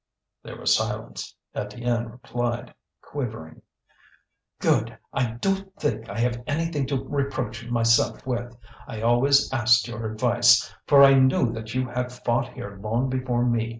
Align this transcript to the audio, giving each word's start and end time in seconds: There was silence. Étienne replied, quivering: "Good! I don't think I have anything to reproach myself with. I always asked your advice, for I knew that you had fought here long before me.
There 0.41 0.57
was 0.57 0.73
silence. 0.75 1.35
Étienne 1.55 2.11
replied, 2.11 2.73
quivering: 3.03 3.61
"Good! 4.59 4.97
I 5.13 5.33
don't 5.33 5.75
think 5.75 6.09
I 6.09 6.17
have 6.17 6.41
anything 6.47 6.87
to 6.87 7.03
reproach 7.03 7.69
myself 7.69 8.25
with. 8.25 8.57
I 8.87 9.01
always 9.03 9.53
asked 9.53 9.87
your 9.87 10.11
advice, 10.11 10.73
for 10.87 11.03
I 11.03 11.19
knew 11.19 11.51
that 11.53 11.75
you 11.75 11.87
had 11.87 12.11
fought 12.11 12.53
here 12.53 12.79
long 12.81 13.11
before 13.11 13.45
me. 13.45 13.69